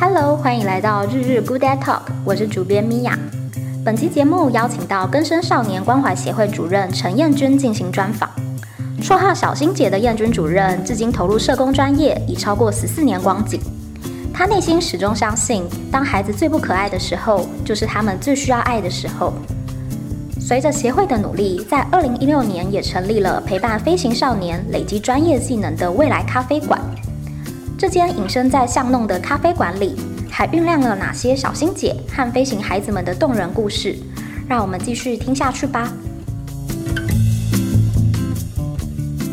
[0.00, 3.18] Hello，欢迎来到日日 Good Day Talk，我是主编米娅。
[3.84, 8.30] 本期节目邀请到根生少年关怀协会主任陈彦君进行专访。
[9.02, 13.60] 绰号小欣姐的彦君主任，至今投入社工专业已超过十四年光景。
[14.32, 19.32] 她内心始终相信，当孩子最不可爱的时候，就是他们最需要爱的时候。
[20.38, 26.80] 随着协会的努力，在二零一六年也成立了陪伴飞行少年累积专业技能的未来咖啡馆。
[27.78, 29.94] 这间隐身在巷弄的咖啡馆里，
[30.28, 33.96] 还酝酿了哪些小星姐和飞行孩子们的动人故事？
[34.48, 35.92] 让我们继续听下去吧。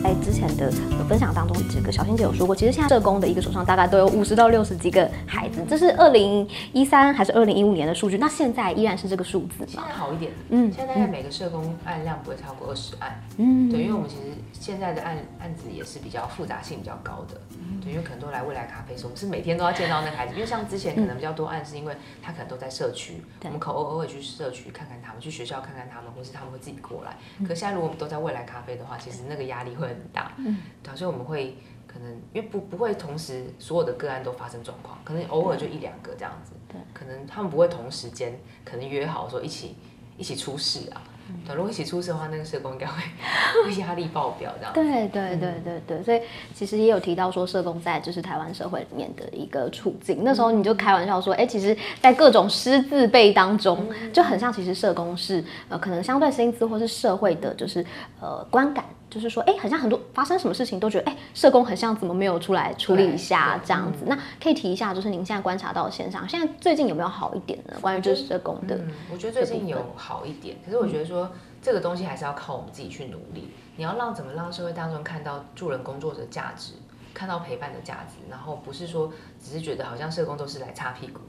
[0.04, 0.72] 在之前的
[1.08, 8.18] 分享当中，这个小欣姐有说过，其实现在社工的一个手上大概都有五十到六十几个孩子，这是二零一三还是二零一五年的数据？
[8.18, 9.68] 那现在依然是这个数字吗？
[9.68, 27.16] 现在好一点，嗯，现在每个社工案量不会超过二十案，嗯，对，因为我们其实现在的案案子也是比较复杂性比较高的，嗯，对，因为可能都来未来咖啡，所以我们是每天都要见到那个孩子，因为像之前可能比较多案，是因为他可能都在社区，我们可偶偶尔去社区看看他们，去学校看看他们，或是他们会自己过来。
[27.48, 30.58] 可现在如果我们都在未来咖啡的话，其实那个压力会很大，嗯。
[30.82, 31.58] 对，所以我们会
[31.88, 36.54] 可能因为不不会同时所有的个案都发生状况，可能偶尔就一两个这样子。
[36.68, 39.76] 对，可能他们不会同时间可能约好说一起
[40.18, 41.02] 一起出事啊。
[41.44, 43.02] 对，如果一起出事的话，那个社工应该会
[43.66, 44.72] 会压力爆表这样。
[44.76, 46.22] 对对对对对，所以
[46.54, 50.20] 其实也有提到说，社工在就是台湾社会里面的一个处境。
[50.24, 57.84] 那时候你就开玩笑说，哎，其实，在各种师字辈当中，就很像其实社工是呃，可能相对薪资或是社会的，就是
[58.22, 58.86] 呃观感。
[59.10, 64.04] 就是说，哎，好像很多发生什么事情都觉得，哎，社工很像怎么没有出来处理一下这样子？
[64.08, 67.78] 那可以提一下，就是您现在观察到的现象，现在最近有没有好一点呢？
[67.82, 73.50] 关于就是社工的，嗯，我觉得最近有好一点，可是我觉得说这个东西还是要靠我们自己去努力。
[73.78, 76.74] 你要让怎么让社会大众看到助人工作者的价值，
[77.14, 79.12] 看到陪伴的价值，然后不是说
[79.42, 81.20] 只是觉得好像社工都是来擦屁股，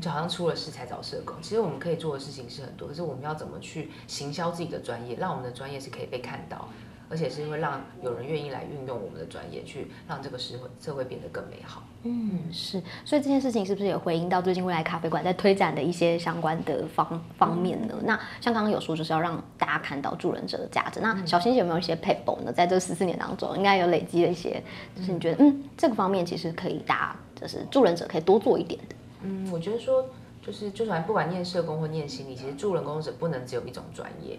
[0.00, 1.34] 就好像出了事才找社工。
[1.40, 6.68] 其实我们可以做的事情是很多，可是我们要怎么去行销自己的专业，让我们的专业是可以被看到。
[7.14, 11.84] 而且是会让有人愿意来运用我们的专业，去让这个社会社会变得更美好。
[12.02, 12.82] 嗯，是。
[13.04, 17.94] 所以这件事情是不是也回应到最近未来咖啡馆在推展的一些相关的方方面呢？
[18.00, 20.98] 嗯、那像刚刚有说，就是要让大家看到助人者的价值。
[20.98, 22.52] 那小欣姐有没有一些撇步呢？
[22.52, 24.60] 在这十四年当中，应该有累积了一些，
[24.96, 28.96] 就是你觉得嗯，这个方面其实可以大家就是助人者可以多做一点的。
[29.22, 30.04] 嗯，我觉得说
[30.44, 34.36] 就是就算不管念社工或念心理，其实助人工作者不能只有一种专业。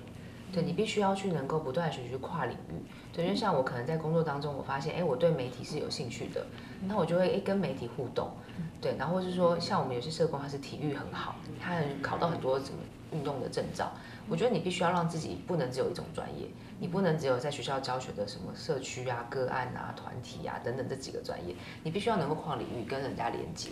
[0.56, 2.82] 对，你必须要去能够不断学习跨领域。
[3.12, 6.46] 对，因为像我可能在工作当中，我发现，哎，我对媒体是有兴趣的，
[6.88, 8.30] 那我就会哎跟媒体互动。
[8.80, 12.80] 对，然后是说，像我们有些社工，他是体育很好，他考到很多什么
[13.12, 13.92] 运动的证照。
[14.30, 16.48] 我觉得你必须要让自己不能只有一种专业，
[16.80, 23.72] 你不能只有在学校教学的什么社区啊、个案啊、团体啊等等这几个专业，你必须要能够跨领域跟人家连接。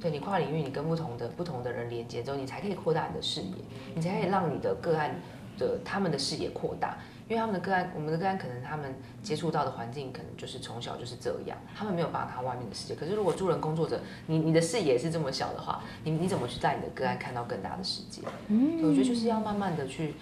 [0.00, 3.54] 对，你跨领域，你跟不同的不同的人连接之后，你才可以扩大你的视野，
[3.94, 5.20] 你才可以让你的个案。
[5.58, 6.96] 的他们的视野扩大，
[7.28, 12.94] 因为他们的个案，我们的个案可能他们接触到的环境可能就是从小就是这样，他们没有办法看外面的世界。
[12.94, 18.22] 可是如果助人工作者，你你的视野是这么小的话，你你怎么去带你的个案看到更大的世界？
[18.46, 20.14] 嗯，我觉得就是要慢慢的去，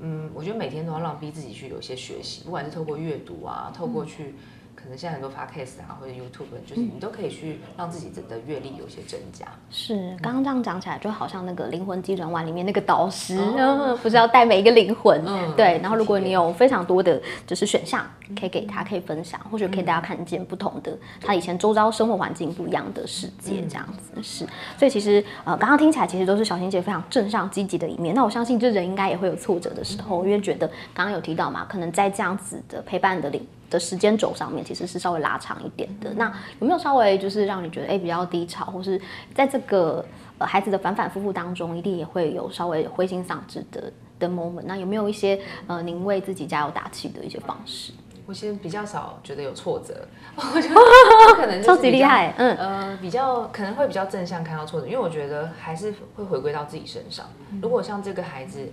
[0.00, 4.34] 嗯，我觉得每天都要让逼自己去有一些学习，不管是透过阅读啊，透过去。
[4.80, 9.44] 可能现在很多 podcast 啊，或者 YouTube，就是你都可以去让自己的阅历有一些增加。
[9.70, 15.20] 是，刚刚这样讲起来，就好像那个灵魂急转弯里面那个导师，哦、 不是要带每一个灵魂？
[15.26, 15.80] 嗯、对。
[15.82, 18.06] 然后如果你有非常多的就是选项，
[18.38, 24.46] 可以给他，可以分享，或者可以大家看见不同的他以前周遭生活环境不一样的世界，这样子是。
[24.78, 28.14] 所以其实呃，刚刚听起来其实都是小欣姐非常正向积极的一面。
[28.14, 33.44] 那我相信这人应该也会有挫折的时候，因为觉得刚刚有提到嘛，可能在这样子的陪伴的领。
[33.70, 36.12] 的时间轴上面其实是稍微拉长一点的。
[36.14, 36.26] 那
[36.60, 39.00] 有没有稍微就是让你觉得哎、欸、比较低潮，或是
[39.34, 40.04] 在这个
[40.38, 44.62] 呃孩子的反反复复当中，一定也会有稍微灰心丧志的的 moment？
[44.64, 47.92] 那有没有一些呃您为自己加油打气的一些方式？
[48.26, 50.74] 我其实比较少觉得有挫折， 我觉得
[51.34, 57.26] 可能超级厉害，嗯呃比较可能会比较正向看到挫折，因为我觉得还是会回归到自己身上。
[57.62, 58.70] 如果像这个孩子。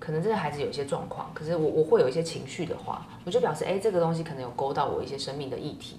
[0.00, 5.98] 可能这个孩子有一些状况，可是我我会有一些情绪的话，我就表示，哎，这个东西可能有勾到我一些生命的议题，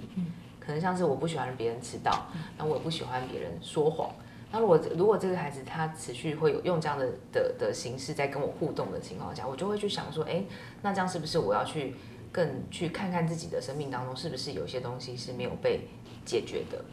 [0.60, 2.26] 可能像是我不喜欢别人迟到，
[2.58, 4.10] 那我也不喜欢别人说谎。
[4.52, 10.44] 那如果如果这个孩子他持续会有用这样的的的形式在跟我互动的情况下，我就会去想说，哎，
[10.82, 11.96] 那这样是不是我要去
[12.32, 15.88] 更去看看自己的生命当中是不是有些东西是没有被
[16.26, 16.84] 解决的？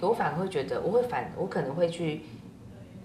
[0.00, 2.22] 我反而会觉得，我会反我可能会去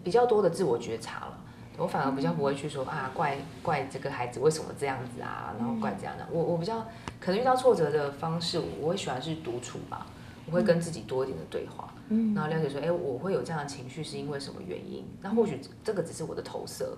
[0.03, 1.32] 比较多的自我觉察了。
[1.77, 6.27] 我反而比较不会去说啊，怪怪这个孩子为什么这样子啊，然后怪这样的。
[6.31, 6.85] 我我比较
[7.19, 10.05] 可能遇到挫折的方式，我会喜欢是独处吧。
[10.45, 15.05] 我会跟自己多一点的对话，嗯，然后了解说，哎，我会有这样的情绪是因为什么原因？
[15.21, 16.97] 那或许这个只是我的投射，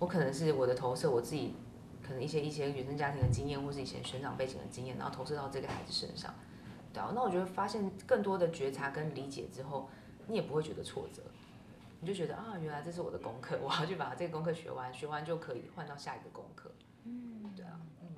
[0.00, 1.54] 我可能是我的投射，我自己
[2.02, 6.34] 可能一些一些原生家庭的经验，或是以前成长背景的经验，然后投射到这个孩子身上，
[6.92, 9.88] 对啊，那我觉得发现更多的觉察跟理解之后，
[10.26, 11.22] 你也不会觉得挫折，
[12.00, 16.70] 你就觉得啊，原来这是我的功课，我要去把这个功课学完，学完就可以换到下一个功课，
[17.04, 17.72] 嗯，对啊。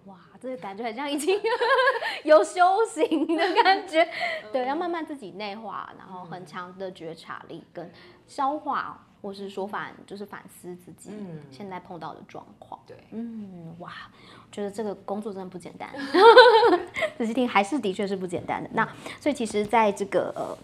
[0.06, 1.40] 哇，这个感觉很像已经
[2.24, 2.60] 有修
[2.92, 4.04] 行的感觉，
[4.52, 7.88] 对，要慢慢自己内化，然后很强的觉察力跟
[8.26, 11.12] 消化，或是说反就是反思自己
[11.52, 12.80] 现在碰到的状况。
[12.84, 13.92] 对，嗯，哇，
[14.50, 15.88] 觉得这个工作真的不简单
[17.16, 18.68] 仔细听还是的确是不简单的。
[18.72, 18.84] 那
[19.20, 20.58] 所以其实在这个呃。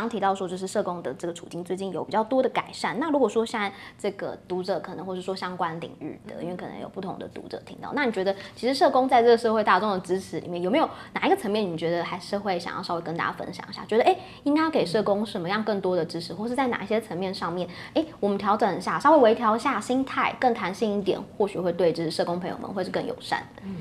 [0.00, 2.98] 刚提到说，就是社工的这个处境最近有比较多的改善。
[2.98, 13.84] 那如果说现在这个读者可能，或者说相关领域的，因为可能有不同的读者听到，那你觉得其实社工在这个社会大众的支持里面，有没有哪一个层面你觉得还是会想要稍微跟大家分享一下？
[13.86, 23.42] 觉得哎，应该要给社工什么样更多的支持，或是在哪一些层面上面，哎，我们调整一下，稍微微调一下心态，更弹性一点，或许会对就是社工朋友们会是更友善。
[23.62, 23.76] 嗯，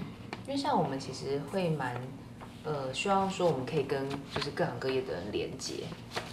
[0.48, 1.95] 因为像我们其实会蛮。
[2.65, 5.83] 呃，希望说我们可以跟就是各行各业的人连接，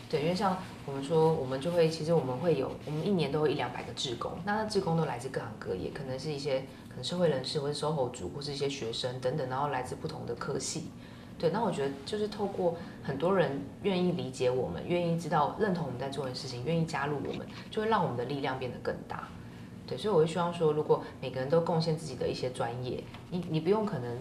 [0.08, 0.56] 对，因为像
[0.86, 10.84] 我们说，我们就会其实我们会有，我们一年都会一两百个志工，那志工都来自各行各业，可能是一些可能社会人士，或是 SOHO 族，或是一些学生等等，然后来自不同的科系，
[11.36, 19.26] 对，那我觉得就是透过很多人愿意理解我们，愿意知道认同我们在做的事情，愿意加入我们，就会让我们的力量变得更大，
[19.84, 24.16] 对，所以我会希望说，如果每个人都贡献自己的一些专业，你你不用可能。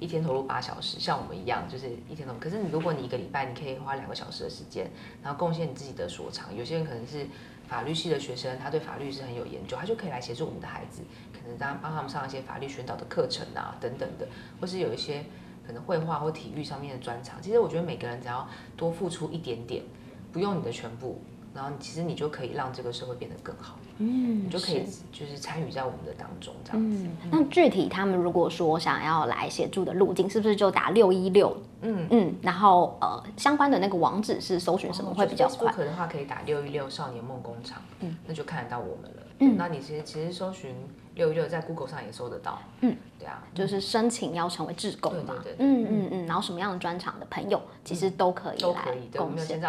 [0.00, 2.40] 一天投入八小时，像我们一样，就是一天投入。
[2.40, 4.90] 可是你如果你一个礼拜，你可以花两个小时的时间，
[5.22, 6.54] 然后贡献你自己的所长。
[6.56, 7.26] 有些人可能是
[7.66, 11.02] 法律系的学生，他对法律是很有研究，他就可以来协助我们的孩子，
[11.32, 14.26] 可能当帮他们上一些法律宣导的课程啊，等等的，
[14.60, 15.24] 或是有一些
[15.66, 17.40] 可能绘画或体育上面的专长。
[17.42, 19.82] 其实我觉得每个人只要多付出一点点，
[20.32, 21.20] 不用你的全部。
[21.54, 27.04] 然后其实你就可以让这个社会变得更好，嗯，你就可以就是参与在我们的当中这样子。
[27.04, 31.56] 嗯，那具体他们如果说想要来协助的路径，是不是就打六一六？
[31.80, 35.72] 嗯嗯，然后呃相关的那个网址是搜寻什么会比较快？
[35.72, 39.22] 可的话可以打六一六少年梦工厂，嗯，那就看得到我们了。
[39.40, 40.74] 嗯，那你其实其实搜寻。
[41.18, 46.08] 六一六在 Google 上也搜得到，嗯，对啊，就是申请要成为志工嘛，对对对，嗯嗯。
[46.12, 49.60] 嗯，然后什么样的专场的朋友其实都可以来贡献，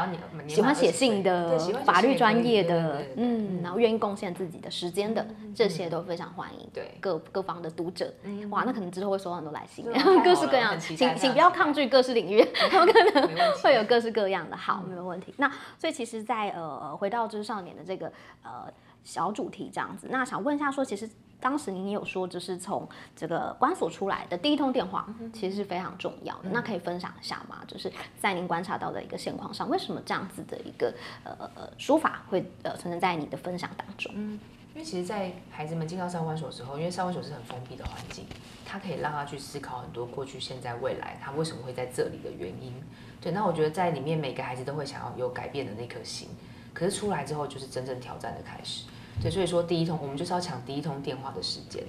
[0.48, 5.26] 喜欢写信的，法律专业的，嗯，然后愿意贡献自己的时间的，
[5.56, 8.14] 这些都非常欢迎，对，各各方的读者，
[8.52, 9.84] 哇，那可能之后会收到很多来信，
[10.24, 15.34] 各式各样，请请不要抗拒各式领域， 他们可能会有各式各样的，好，没有问题。
[15.38, 18.12] 那所以其实，在呃回到就是少年的这个
[18.44, 18.72] 呃
[19.04, 21.10] 小主题这样子，那想问一下说，其实。
[21.40, 26.50] 当时您有说，就是从这个关所出来的第一通电话，其实是非常重要的。
[26.50, 27.60] 那可以分享一下吗？
[27.68, 30.94] 就是在您观察到的一个现况上，为什么这样子的一个
[31.24, 34.12] 呃呃说法会呃存在在你的分享当中？
[34.16, 34.40] 嗯，
[34.74, 38.26] 因为其实，在孩子们进到少管所的时候，因为少管所是很封闭的环境，
[38.66, 42.74] 它可以让他去思考很多过去、现在、未来，他为什么会在这里的原因。
[43.22, 46.30] 对，那我觉得在里面每个孩子都会想要有改变的那颗心，
[46.74, 48.86] 可是出来之后就是真正挑战的开始。
[49.22, 51.84] 对，所以说第一通我们就是要抢第一通电话的时间，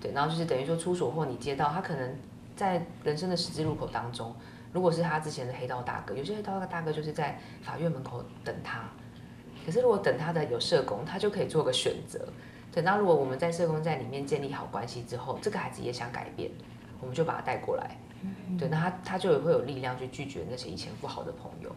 [0.00, 2.16] 对，然后就是等于说出所或你接到他可能
[2.56, 4.34] 在人生的十字路口当中，
[4.72, 8.82] 如果是他之前的黑道大哥，有些黑道大哥就是在法院门口等他，
[9.64, 12.26] 可是如果等他的有社工，他就可以做个选择，
[12.72, 16.50] 对，那如果我们在社工在里面建立好关系之后，这个孩子也想改变，
[17.00, 17.96] 我们就把他带过来，
[18.58, 21.70] 对，那他他就会有力量去拒绝那些以前不好的朋友，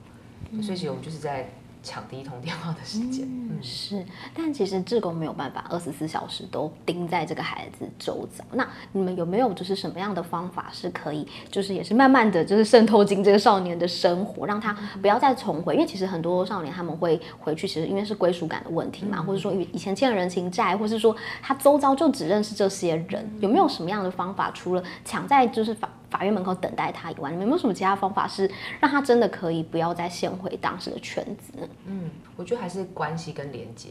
[0.64, 1.48] 所以其实我们就是在。
[1.88, 8.44] 抢第一通电话的时间，嗯，是，但其实志工没有办法二十四小时都盯在这个孩子周遭。
[8.52, 15.76] 那你们有没有就是什么样的方法是可以，就是也是慢慢的就是渗透进这个少年的生活，让他不要再重回？
[15.76, 24.52] 因为其实很多少年他们会回去，其实因为是归属感的问题嘛，或者说以以前欠了人情债，或是说他周遭就只认识这些人，有没有什么样的方法？
[24.52, 28.50] 除了抢在就是法法院门口等待他以外，你们有没有什么其他方法是
[28.80, 31.68] 让他真的可以不要再陷回当时的圈子呢？
[31.86, 33.90] 嗯，我觉得还是关系跟连接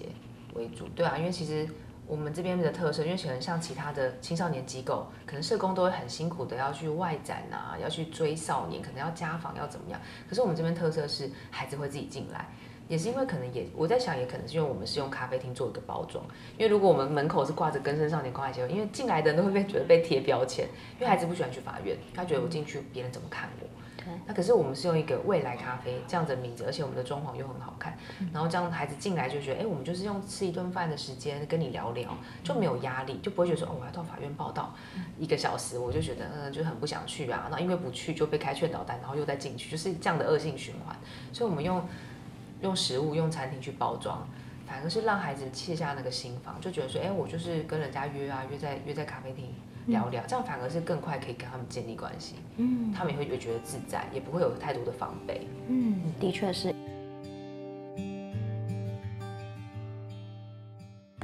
[0.55, 1.69] 为主，对啊，因为其实
[2.07, 12.47] 我们这边的特色，因为可能像其他的青少年机构，可能社工都会很辛苦的要去外展啊，要去追少年，可能要家访要怎么样，可是我们这边特色是孩子会自己进来。
[12.89, 16.25] 也是因为可能也我在想，也可能是因为我们是用咖啡厅做一个包装。
[16.57, 20.67] 因为如果我们门口是挂着更生少年关爱协会，因为进来的人都会被觉得被贴标签。
[20.99, 23.67] 因为孩子不喜欢去法院，他觉得我进去别人怎么看我。
[24.25, 27.99] 那可是我们是用一个未来咖啡这样子的名字，而且我们的装潢又很好看，
[28.33, 34.73] 然后这样孩子进来就觉得，哎，我们就是用吃一顿饭的时间跟你聊聊，就没有压力，就不会觉得说，哦，我要到法院报道
[35.19, 37.49] 一个小时，我就觉得，嗯，就很不想去啊。
[37.51, 40.97] 那因为不去就被开劝导单，然后又再进去，就是这样的恶性循环。
[41.33, 41.85] 所以我们用
[42.63, 44.27] 用食物、用餐厅去包装，
[44.67, 49.47] 反而是让孩子卸下那个心防，就觉得说，哎，我就是跟人家约啊，约在约在咖啡厅。
[49.89, 56.75] 聊聊，这样反而是更快可以跟他们建立关系，嗯，他们也会觉得自在，也不会有太多的防备，嗯，的确是。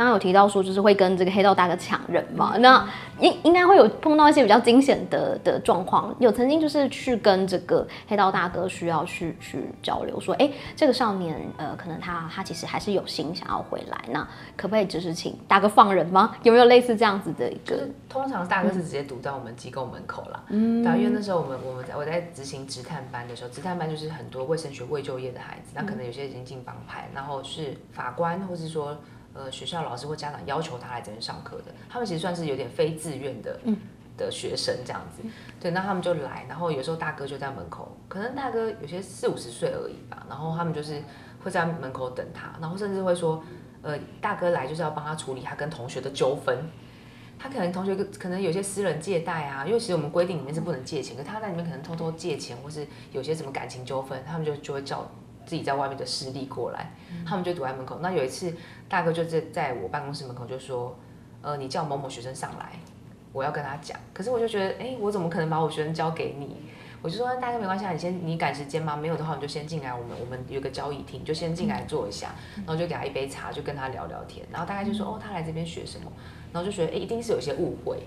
[0.02, 2.88] 刚刚有提到说，就是会跟这个黑道大哥抢人嘛，嗯、那
[3.20, 6.12] 应应该会有碰到一些比较惊险的的状况。
[6.18, 16.34] 有曾经就是去跟这个黑道大哥需要去去交流，说，哎，这个少年，呃，可能他他其实还是有心想要回来，那可不可以就是请大哥放人吗？
[16.42, 17.88] 有没有类似这样子的一个？
[18.08, 20.42] 通常大哥是直接堵在我们机构门口啦。
[20.48, 28.96] 嗯，因为那时候我们我们在我在执行职探班的时候，职探班就是很多未升学未就业的孩子，那可能有些已经进帮派，然后是法官或是说。
[29.34, 33.74] 呃，学校老师或家长要求他来这边上课的，他们其实算是有点非自愿的，嗯，
[34.16, 35.22] 的学生这样子，
[35.58, 41.02] 对，那他们就来，然后有时候大哥就在门口，可能大哥有些四五十岁而已吧，然后他们就是
[41.42, 43.42] 会在门口等他，然后甚至会说，
[43.80, 46.58] 呃，大哥来就是要帮他处理他跟同学的纠纷，
[47.38, 55.10] 他可能同学可能有些私人借贷啊，因为其实我们规定里面是不能借钱，可他在里面可能偷偷借钱，或是有些什么感情纠纷，他们就就会叫。
[55.44, 56.92] 自己在外面的师弟过来，
[57.26, 57.98] 他们就堵在门口。
[58.00, 58.54] 那有一次，
[58.88, 60.96] 大哥就在在我办公室门口就说
[61.42, 62.72] ：“呃，你叫某某学生上来，
[63.32, 66.56] 我要跟他讲。”可是我就觉得，哎、欸，我怎么可能把我学生交给你？
[67.02, 68.94] 我就说：“大哥没关系，你先你赶时间吗？
[68.94, 69.92] 没有的话，你就先进来。
[69.92, 74.46] 我们我们有个交易厅，就先进来坐一下，然后就给他一杯茶，就跟他聊聊天。
[74.52, 76.12] 然后大概就说：哦，他来这边学什么？
[76.52, 78.06] 然后就觉得，哎、欸，一定是有些误会。”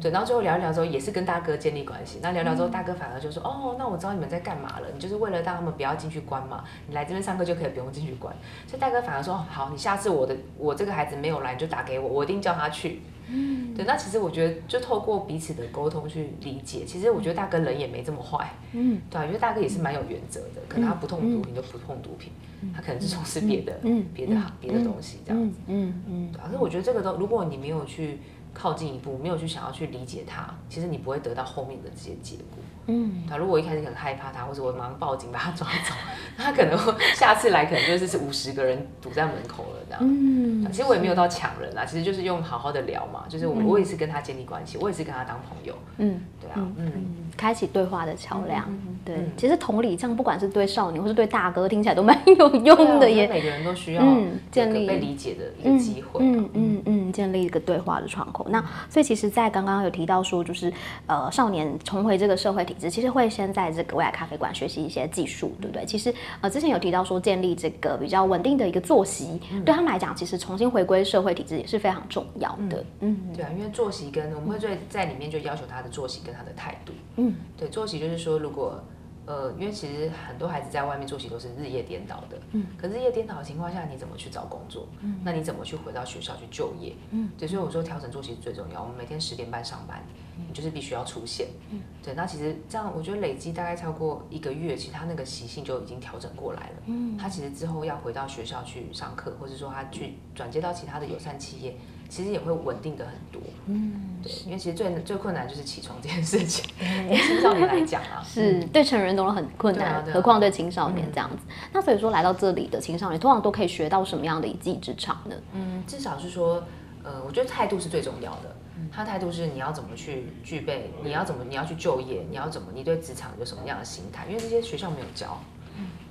[0.00, 2.20] 对，然后最后聊一聊之后，也是跟大哥建立关系。
[2.22, 8.34] 那聊聊之后，大哥反而就说：“哦，那我知道你们在干嘛了，你就是为了让他们不要进去关嘛，你来这边上课就可以不用进去关。”
[8.66, 13.84] 所以大哥反而说：“好，你下次我的我这个孩子没有来，你就打给我，我一定叫他去。”嗯，对。
[13.84, 18.48] 那其实我觉得，就透过彼此的沟通去理解，其实我觉得大哥人也没这么坏。
[18.72, 22.32] 嗯，对，因为大哥也是蛮有原则的，可能他不碰毒品就不碰毒品，
[22.74, 25.58] 他可能是从事别的、嗯、别的别的东西这样子。
[25.66, 26.32] 嗯嗯。
[26.40, 28.18] 反正我觉得这个都，如果你没有去。
[28.52, 32.58] 靠近一步，没有去想要去理解他，其实你不会得到后面的这些结果。
[32.88, 35.94] 嗯，他如果一开始很害怕他，或者我马上报警把他抓走，
[36.36, 36.78] 那他可能
[37.14, 40.00] 下次来可能就是是五十个人堵在门口了这样。
[40.02, 45.74] 嗯，其实我也没有到抢人啊，其实就是用好好的聊嘛，就是我我也是跟他建立关系，我也是跟他当朋友。
[45.98, 46.92] 嗯，对啊，嗯，
[47.36, 48.64] 开启对话的桥梁。
[49.04, 53.26] 对，其实同理，这样不管是对少年或是对大哥，听起来都蛮有用的耶。
[53.26, 54.02] 每个人都需要
[54.50, 56.20] 建立被理解的一个机会。
[56.22, 58.46] 嗯嗯嗯，建立一个对话的窗口。
[58.50, 60.72] 那所以其实，在刚刚有提到说，就是
[61.06, 65.84] 呃，少年重回这个社会体制，其实会先在这个未来咖啡馆学习一些技术，对不对？
[65.84, 72.84] 其实呃，之前有提到说，建立这个比较稳定的一个作息，嗯、对他们来讲，其实重新回归社会体制也是非常重要的。
[73.00, 76.92] 嗯，嗯对啊，因为作息跟我们会在在里面就要求他的作息跟他的态度。
[77.16, 78.80] 嗯，对，作息就是说，如果
[79.26, 84.88] 呃，因为其实很多孩子在外面作息都是日夜颠倒的，嗯，可是日夜颠倒的情况下，你怎么去找工作？
[85.02, 86.94] 嗯，那你怎么去回到学校去就业？
[87.10, 88.80] 嗯，对，所以我说调整作息是最重要。
[88.80, 90.14] 我们每天十点半上班，你
[90.52, 91.48] 就是必须要出现。
[91.70, 96.82] 嗯，对，那其实这样，我觉得累积大概超过一个月，其实他那个习性就已经调整过来了。
[96.86, 101.76] 嗯，他其实之后要回到学校去上课，或者说他去转接到其他的友善企业。
[102.10, 111.36] 其实也会稳定的很多，嗯，对，因为其实最最困难就是起床这件事情，对 青少年来讲啊，是对成人都很困难，何况对青少年这样子。
[111.70, 115.36] 那所以说来到这里的青少年，通常都可以学到什么样的一技之长呢？
[115.52, 116.64] 嗯，至少是说，
[117.02, 118.56] 呃，我觉得态度是最重要的。
[118.92, 124.26] 他态度是你要怎么去具备，你要怎么你要去就业，你要怎么你对职场有什么样的心态？
[124.26, 125.38] 因为这些学校没有教，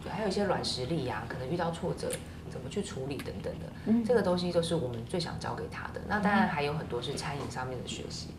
[0.10, 2.12] 还有一些软实力呀，可能遇到挫折。
[2.50, 6.00] 怎么去处理等等的，嗯、这个东西都是我们最想教给他的。
[6.08, 8.30] 那当然还有很多是餐饮上面的学习，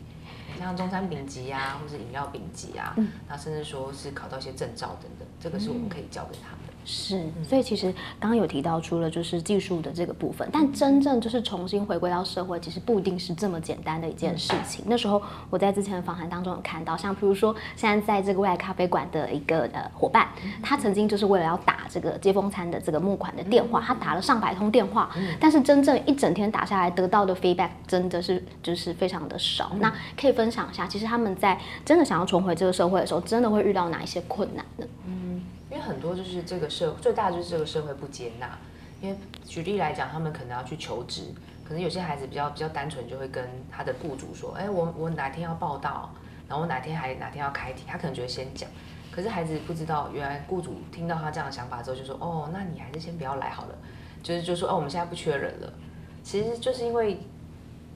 [0.58, 2.94] 像中餐丙级啊，或是饮料丙级啊，
[3.28, 6.72] 那、嗯、甚至说是考到一些证照等等，这个是我们可以教给他的。
[6.90, 14.82] 是，所以其实刚刚有提到，除了就是技术的这个部分，但真正就是重新回归到社会，其实不一定是这么简单的一件事情。
[14.88, 20.28] 那时候我在之前的访谈当中有看到，像比如说现在在这个未来咖啡馆的一个呃伙伴，
[20.62, 29.72] 他曾经就是为了要打这个接风餐的这个募款的电话，他打了上百通电话，但是真正一整天打下来得到的 feedback 真的是就是非常的少。
[29.78, 34.86] 那可以分享一下，其实他们在真的想要重回这个社会的时候，真的会遇到哪一些困难呢？
[35.88, 38.58] 很多就是这个社最大的就是这个社会不接纳，
[39.00, 39.16] 因为
[39.46, 41.22] 举例来讲，他们可能要去求职，
[41.64, 46.10] 可能有些孩子比较比较单纯，就会跟他的雇主说，哎，我我哪天要报道，
[46.46, 48.68] 然后我哪天还哪天要开庭，他可能就会先讲。
[49.10, 53.74] 可是孩子不知道，原来雇主听到他这样的想法之后，就说：“哦，那你还是先不要来好了。”
[54.22, 55.72] 就是就说：“哦，我们现在不缺人了。”
[56.22, 57.18] 其实就是因为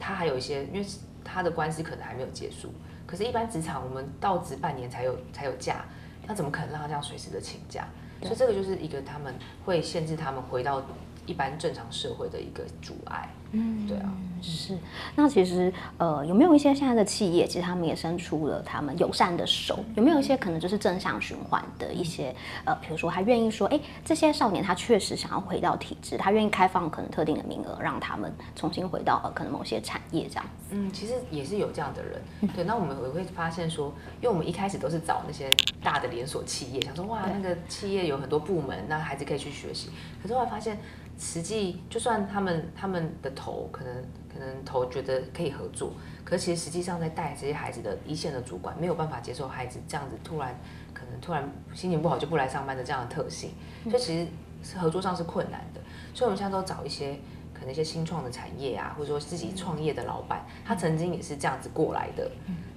[0.01, 0.87] 他还有一些，因为
[1.23, 2.73] 他的官司可能还没有结束。
[3.07, 5.85] 可是，一般职场我们到职半年才有才有假，
[6.27, 7.87] 那怎么可能让他这样随时的请假？
[8.23, 10.81] 所以这个就是一个他们会限制他们回到
[11.27, 13.29] 一般正常社会的一个阻碍。
[13.53, 14.77] 嗯，对啊，是。
[15.15, 19.79] 那其实呃，有没有一些现在的企业，其实他们也伸出了他们友善的手？
[19.95, 30.75] 有没有一些可能就是正向循环的一些呃，比如说他愿意说，哎，这些少年他确实想要回到体制，他愿意开放可能特定的名额，让他们重新回到呃可能某些产业这样子。
[30.75, 32.23] 嗯，其实也是有这样的人。
[32.55, 39.91] 对，那我们也会发现说，因为我们一开始都是找那些大的连锁企业，想说哇，那个企业有很多部门，那孩子可以去学习。
[40.23, 40.79] 可是后来发现。
[41.19, 43.93] 实际就算他们他们的头可能
[44.33, 45.93] 可能头觉得可以合作，
[46.25, 50.57] 可是其实实际上在带这些孩子的一线的主管没有办法接受孩子这样子突然
[50.95, 51.43] 可能突然
[51.75, 53.51] 心情不好就不来上班的这样的特性，
[53.91, 54.27] 所以其实
[54.63, 55.81] 是合作上是困难的。
[56.15, 57.19] 所以我们现在都找一些
[57.53, 62.31] 可能一些新创的产业啊，或者说自己创业的老板，他曾经也是这样子过来的。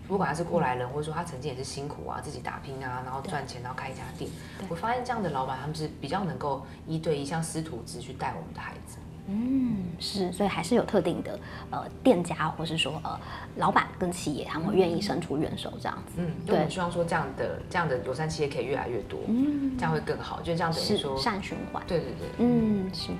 [0.07, 4.29] 不管他是过来人，或者说他曾经也是辛苦啊，自己打拼啊，然后赚钱，然后开一家店。
[4.69, 8.98] 我发现这样的老板，他们是比较能够一对一像师徒制去带我们的孩子。
[9.27, 11.39] 嗯，是，所以还是有特定的
[11.72, 13.20] 呃店家，或是说呃
[13.58, 16.13] 老板跟企业，他们会愿意伸出援手这样子。
[16.17, 21.84] 嗯，对，我们希望说这样的这样的友善企业可以越来越多，嗯，这样会更好，就这样等于说善循环。
[21.88, 23.12] 对对对，嗯，是。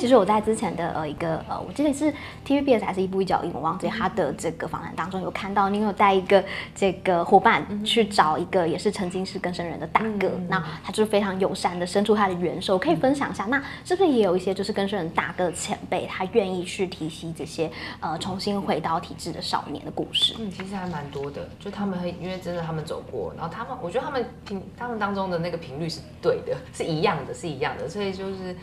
[0.00, 2.10] 其实我在之前的呃一个呃，我记得是
[2.46, 6.42] TVBS 还是一步一脚印，我忘记他的这个访谈当中有看到，你有带一个
[6.74, 20.34] 这个伙伴去找一个也是曾经是更生人的大哥，嗯、那他就是非常友善的伸出他的援手，可以分享一下，那是不是也有一些就是更生人大哥的前辈，他愿意去提携这些呃重新回到体制的少年的故事？
[20.38, 28.56] 嗯，其实还蛮多的，就他们会因为真的他们走过，然后他们我觉得他们频他们当中的那个频率是对的，是一样的，是一样的，所以就是。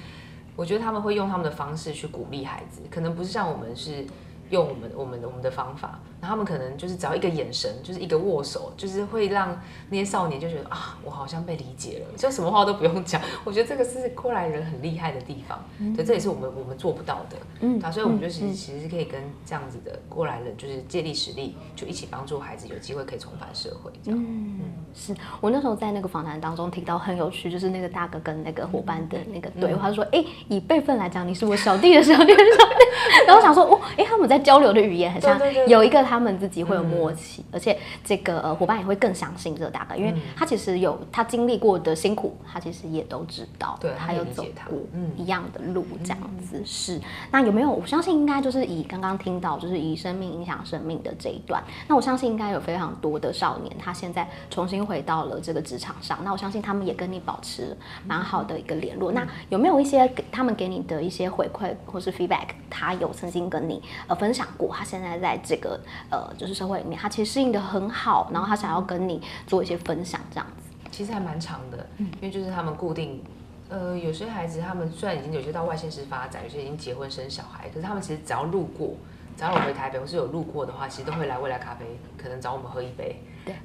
[0.57, 4.05] 我觉得他们会用他们的方式去鼓励孩子，可能不是像我们是
[4.49, 5.99] 用我们我们我们的方法。
[6.19, 13.21] 他们可能就是只要一个眼神，就是一个握手，就是会让那些少年就觉得啊，我好像被理解了，就什么话都不用讲。
[13.45, 17.37] 我觉得这个是过来人很厉害的地方，嗯、对，这也是我们我们做不到的。
[17.61, 23.91] 嗯，啊，所以我们就其实其实是可以跟这样子的过来人，就是借力使力，就一起帮助孩子有机会可以重返社会。
[24.03, 24.59] 这样，嗯，
[24.95, 32.87] 是我那时候在那个访谈当中提到很有趣，就是那个大哥跟那个伙伴的那个对话，嗯、他说，哎、欸，以辈分来讲，你是我小弟的小弟的小弟。
[33.27, 36.07] 然后我想说，哦，哎、欸，他们在交流的语言很像，有一个。
[36.07, 44.77] 他们自己会有默契，嗯、而且这个呃伙伴也会更相信这个大哥，因为他其实有他经历过的辛苦，他其实也都知道，对，他有走过
[45.17, 47.01] 一样的路，这样子、嗯、是。
[47.29, 47.69] 那有没有？
[47.69, 51.61] 我相信应该就是以刚刚听到，就是以生命影响生命的这一段。
[51.89, 56.17] 那我相信应该有非常多的少年，他现在重新回到了这个职场上。
[56.23, 59.11] 那我相信他们也跟你保持蛮好的一个联络。
[59.11, 62.47] 嗯、那有没有一些给他们给你的一些回馈或是 feedback？
[62.69, 65.79] 他有曾经跟你呃分享过，他现在在这个。
[66.09, 73.21] 呃，就是社会里面，他其实适应的很好，然后他想要跟你做一些分享，这样子，其实还蛮长的，嗯，因为就是他们固定，
[73.69, 78.95] 呃，有些孩子他们虽然已经有些到外县市发展，有些已经结婚生小孩，可是他们其实只要路过，
[79.35, 81.85] 只要我回台北或是有路过的话，其实都会来未来咖啡，
[82.17, 83.55] 可能找我们喝一杯， 对，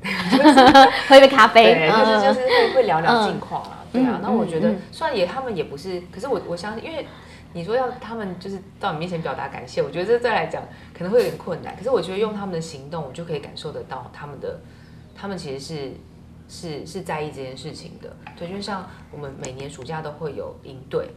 [1.09, 7.07] 喝一杯咖啡，对，就是就是会会聊聊近况啊，对啊，那我觉得虽然也他们也不是，可是我我相信，因为。
[7.55, 10.63] 你说要他们就是到你面前表达感谢，我觉得这再来讲
[10.95, 11.77] 可能会有点困难。
[11.77, 14.59] 可是我觉得用他们的行动，我就可以感受得到他们的，
[15.15, 15.93] 他们其实是
[16.49, 18.17] 是是在意这件事情的。
[18.37, 21.11] 对，就像我们每年暑假都会有营队，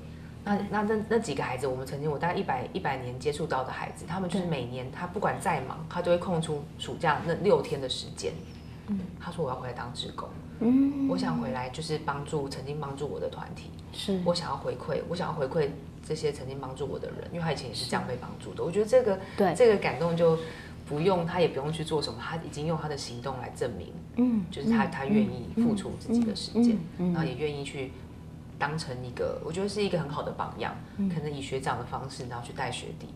[0.44, 8.34] 那那那那几个孩子，我们曾经我大概一百一百年接触到的孩子，他们就是每年他不管再忙，他都会空出暑假那六天的时间。
[8.88, 10.28] 嗯，他说我要回来当职工，
[10.60, 15.70] 嗯，我想回来就是帮助曾经帮助我的团体，是我想要回馈，我想要回馈。
[16.08, 18.64] 这些曾经帮助我的人，因为他以前也是这样被帮助的。
[18.64, 20.38] 我觉得这个对这个感动就
[20.88, 27.92] 不用他也不用去做什么，他已经用他的行动来证明，嗯，就是他他愿意付出自己的时间，然后也愿意去
[28.60, 30.76] 当成一个，我觉得是一个很好的榜样。
[31.14, 33.08] 可能以学长的方式，然后去带学弟，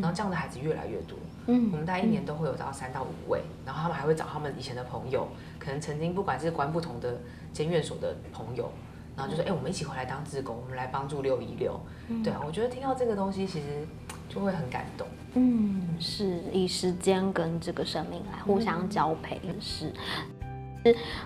[0.00, 1.18] 然后这样的孩子越来越多。
[1.48, 5.28] 嗯，我们大概一年都会有到三到五位，然后他们还会找他们以前的朋友，
[5.58, 7.20] 可能曾经不管是关不同的
[7.52, 8.70] 监院所的朋友。
[9.16, 11.80] 然后就说：“哎、欸，我们一起回来当志工，我们来帮助六一六。
[12.08, 13.86] 嗯”对啊，我觉得听到这个东西，其实
[14.28, 15.06] 就会很感动。
[15.34, 19.92] 嗯，是以时间跟这个生命来互相交配的是。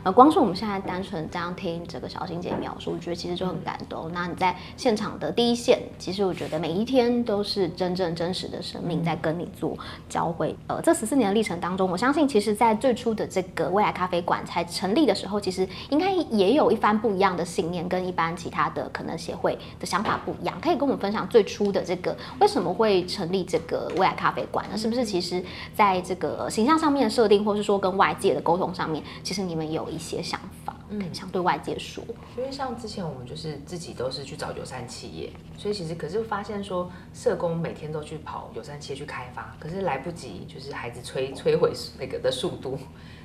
[0.02, 4.10] 呃，光是我们现在单纯这样听这个小欣姐描述，我觉得其实就很感动。
[4.12, 9.76] 那你在现场的第一线，其实我觉得每一天都是真正真实的生命在跟你做
[10.08, 10.54] 交汇。
[10.66, 20.58] 呃，这十四年的历程当中，我相信其实，在最初的这个未来咖啡馆才成立的时候，其实应该也有一番不一样的信念，跟一般其他的可能协会的想法不一样。
[20.60, 24.76] 可以跟我们分享最初的这个为什么会成立这个未来咖啡馆呢？
[24.76, 25.42] 是不是其实
[25.74, 32.04] 在这个形象上面设定，或是说跟外界的沟通上面，其实你们有一些想法，嗯，想对外界说。
[32.36, 42.78] 因为像之前我们就是自己都是去找友善企业，所以其实可是发现说，社工每天都去跑友善企业去开发，可是来不及，就是孩子摧摧毁那个的速度。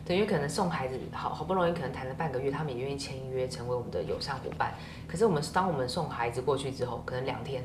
[0.04, 4.74] 对，因为可能送孩子好好不容易，可能谈了半个月，他们也愿意签约成为我们的友善伙伴。
[5.08, 7.64] 可是我们当我们送孩子过去之后，可能两天，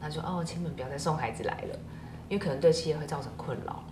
[0.00, 1.78] 他就哦，亲们不要再送孩子来了，
[2.28, 3.84] 因为可能对企业会造成困扰。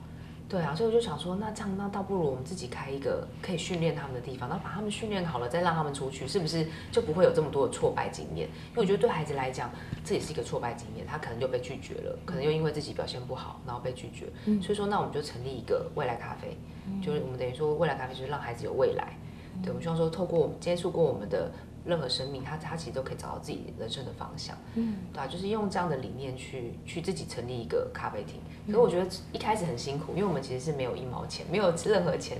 [0.55, 8.47] 对啊，所以我就想说，那这样那倒不如我们自己开一个可以训练他们的地方，然后把他们训练好了，再让他们出去，是不是就不会有这么多的挫败经验？
[8.71, 9.69] 因为我觉得对孩子来讲，
[10.05, 14.29] 这也是一个挫败经验，他可能就被拒绝了，可能又因为自己表现不好，然后被拒绝。
[14.45, 16.57] 嗯，所以说，那我们就成立一个未来咖啡，
[17.03, 19.13] 就是我们等于说未来咖啡就是让孩子有未来。
[19.61, 21.51] 对，我们希望说透过我们接触过我们的。
[21.85, 28.41] 任何生命，他他其实都可以找到自己人生的方向，嗯，对啊，就是用这样的理念去去自己成立一个咖啡厅。
[28.67, 32.39] 可是我觉得一开始很辛苦，因为我们其实是没有一毛钱，没有任何钱，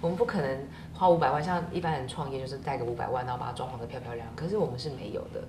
[0.00, 4.26] 我们不可能花五百万，像一般人创业就是带个五百万，然后把它装潢的漂漂亮。
[4.34, 5.44] 可是我们是没有的，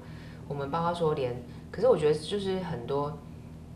[0.48, 1.34] 我们包括说连，
[1.72, 3.18] 可是我觉得就是很多，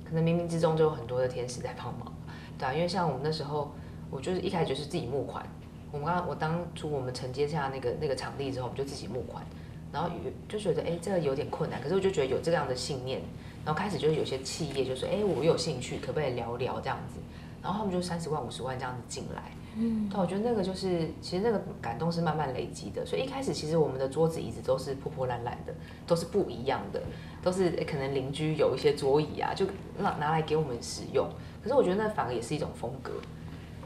[0.03, 2.13] 可能冥冥之中就有很多的天使在帮忙，
[2.57, 3.71] 对啊，因为像我们那时候，
[4.09, 5.45] 我就是一开始就是自己募款。
[5.93, 9.45] 我们刚刚我当初我们承接下那个那个场地之后，我们就自己募款。
[9.91, 10.09] 然后
[10.47, 13.21] 就觉得哎，这个有点困难，可是我就觉得有这样的信念，
[13.65, 17.19] 然后开始就是有些企业就说，哎，我有兴趣，可不可以聊聊这样子？
[17.61, 25.73] 然后他们就三十万、五十万这样子进来，嗯，但我觉得那个就是其实那个感动是慢慢累积的，所以一开始其实我们的桌子椅子都是破破烂烂的，
[26.07, 26.99] 都是不一样的，
[27.43, 29.67] 都是可能邻居有一些桌椅啊，就
[29.99, 31.29] 拿拿来给我们使用，
[31.61, 33.11] 可是我觉得那反而也是一种风格，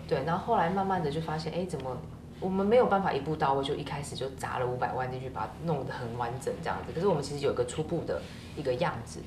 [0.07, 1.97] 对，然后后来慢慢的就发现，哎，怎么？
[2.39, 6.91] 我们没有办法一步到位，就一开始就砸了五百万进去，把它弄得很完整这样子。
[6.93, 8.21] 可是我们其实有一个初步的
[8.57, 9.21] 一个样子，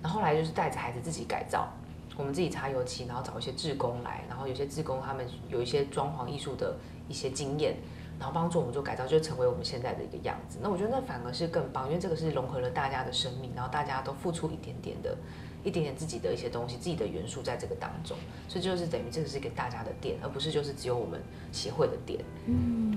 [0.00, 1.68] 然后后来就是带着孩子自己改造，
[2.16, 6.76] 我们自己擦油漆，然后找一些志工来，然后有些志工他们有一些装潢艺术的
[7.08, 7.74] 一些经验，
[8.18, 10.58] 然后帮助我们做改造，就成为我们现在的一个样子。
[10.62, 15.16] 那我觉得那反而是更棒，因为这个是融合了大家的生命，然后大家都付出一点点的。
[15.64, 18.16] 一点点自己的一些东西，自己的元素在这个当中，
[18.48, 21.20] 所以就是等于这个是给大家的店，而不是就是只有我们
[21.52, 22.18] 协会的店。
[22.46, 22.96] 嗯，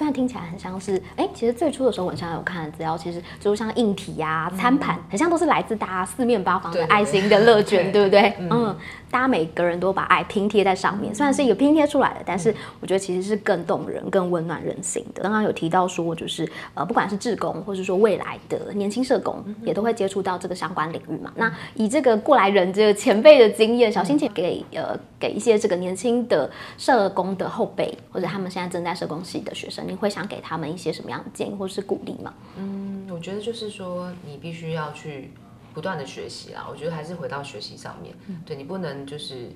[0.00, 8.32] 虽然听起来很像是，哎、欸，其实最初的时候我好像有看资料，其实就像硬体呀、啊、餐盘，很像都是来自大家四面八方的爱心的乐捐，对不对？
[8.38, 8.48] 嗯。
[8.50, 8.76] 嗯
[9.10, 15.24] 大家每个人都把爱拼贴在上面，虽然是一个拼贴出来的，但是我觉得其实是更动人、更温暖人心的。
[15.24, 21.32] 刚刚有提到说，就是呃，不管是志工，或是说未来的年轻社工，也都会接触到这个相关领域嘛。
[21.34, 32.34] 那以这个过来人这个前辈的经验，小心姐给呃给一些这个年轻的社工的后辈，或者他们现在正在社工系的学生，你会想给他们一些什么样的建议或是鼓励吗？
[32.56, 35.30] 嗯，我觉得就是说，你必须要去。
[35.72, 38.12] 不断的学习啦，我觉得还是回到学习上面。
[38.26, 39.50] 嗯、对，你不能就是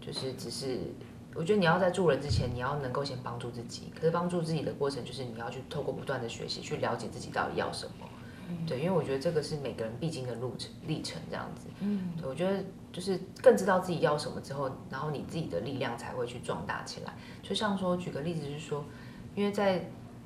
[0.00, 0.80] 就是只是，
[1.32, 3.82] 我觉得你要在助人之前，你要能够先帮助自己。
[3.94, 8.06] 可是帮助自己的过程，就是你要去透过不断的学习，去了解自己到底要什么。
[8.48, 11.68] 嗯、对，因为我觉得这个是每个人必经的路程历程，这样子。
[11.78, 12.58] 嗯，对，我觉得
[12.94, 17.12] 就是更知道自己要什么之后，然后你自己的力量才会去壮大起来。
[17.42, 18.84] 就像说，举个例子，就是说，
[19.34, 19.74] 因为在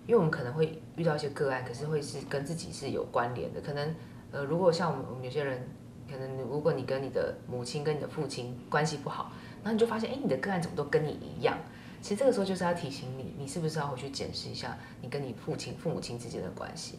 [0.07, 3.95] 因为我们可能会遇到一些个案，可是会是跟自己是有关联的，可能。
[4.31, 5.67] 呃，如果像我们我们有些人，
[6.07, 11.57] 可能如果你跟你的母亲跟你的父亲关系不好，然后你就发现，哎，你的个案怎么都跟你一样？
[12.03, 16.99] 其实这个时候就是要提醒你，你是不是要回去检视一下你跟你父亲、父母亲之间的关系？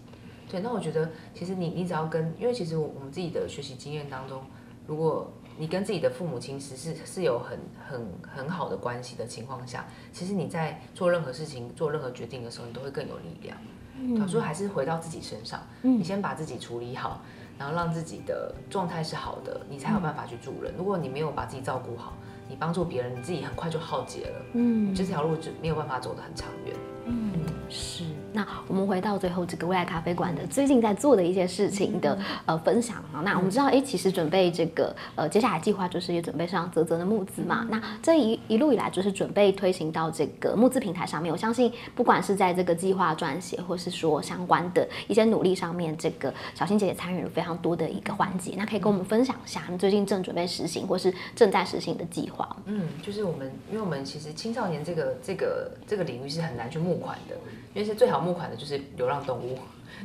[0.49, 4.41] 对，那我觉得其实你你只要跟，因为其实我们自己的学习经验当中，
[4.87, 13.57] 如果你跟自己的父母亲是是是有很很很好的关系的情况下，其实你在做任何事情、做任何决定的时候，你都会更有力量。
[13.97, 17.21] 嗯，所以还是回到自己身上，嗯，你先把自己处理好，
[17.57, 20.73] 然后让自己的状态是好的，你才有办法去助人。
[20.77, 22.13] 如果你没有把自己照顾好，
[22.47, 26.73] 你帮助别人，你自己很快就耗竭了，嗯，这条路就没有办法走得很长远。
[27.07, 27.33] 嗯，
[27.67, 28.05] 是。
[28.39, 33.19] 那我们回到最后这个未来咖啡馆的最近在做的一些事情的呃分享啊。
[33.21, 37.67] 那我们知道，哎，其实准备这个呃接下来计划就是也准备上泽泽的募资嘛。
[37.69, 41.29] 那这一一路以来就是准备推行到这个募资平台上面。
[41.29, 48.53] 我相信不管是在这个计划撰写，或是说相关的一些努力上面，这个小新姐也参与了非常多的一个环节。
[48.55, 52.55] 那可以跟我们分享一下，你最近正准备实行或是正在实行的计划？
[52.63, 57.35] 嗯，就是我们，因为我们其实青少年这个这个这个领域是很难去募款的，
[57.73, 59.57] 因为是最好募募款的就是流浪动物，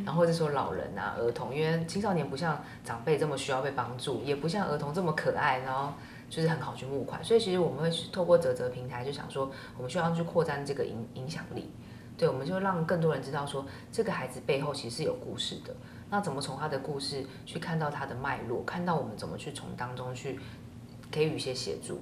[0.02, 5.92] 然后或者说老人啊、儿童，因为青少年不像长辈这么需要被帮助，也不像儿童这么可爱，然后
[6.30, 7.22] 就是很好去募款。
[7.22, 11.70] 所以其实我们会透过泽泽平台，就想说我们需要去扩展这个影影响力，
[12.16, 15.76] 对，我们就让更多人知道说这个孩子背后其实是有故事的。
[16.08, 20.40] 那怎么从他的故事去看到他的脉络，看到我们怎么去从当中去
[21.10, 22.00] 给予一些协助？